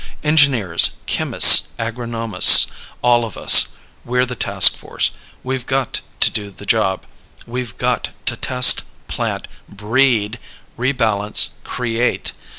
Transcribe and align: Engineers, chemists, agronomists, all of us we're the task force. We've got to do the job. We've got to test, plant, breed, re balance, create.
Engineers, 0.23 0.95
chemists, 1.05 1.67
agronomists, 1.77 2.65
all 3.03 3.23
of 3.23 3.37
us 3.37 3.67
we're 4.03 4.25
the 4.25 4.33
task 4.33 4.75
force. 4.75 5.11
We've 5.43 5.67
got 5.67 6.01
to 6.21 6.31
do 6.31 6.49
the 6.49 6.65
job. 6.65 7.03
We've 7.45 7.77
got 7.77 8.09
to 8.25 8.35
test, 8.35 8.81
plant, 9.07 9.47
breed, 9.69 10.39
re 10.75 10.91
balance, 10.91 11.51
create. 11.63 12.31